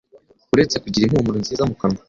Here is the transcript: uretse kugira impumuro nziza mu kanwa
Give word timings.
uretse 0.53 0.75
kugira 0.83 1.05
impumuro 1.05 1.37
nziza 1.41 1.63
mu 1.69 1.75
kanwa 1.79 1.99